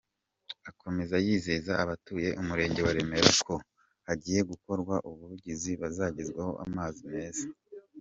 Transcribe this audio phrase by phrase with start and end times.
[0.69, 3.55] Akomeza yizeza abatuye umurenge wa Remera ko
[4.07, 7.45] hagiye gukorwa ubuvugizi bakazagezwaho amazi meza.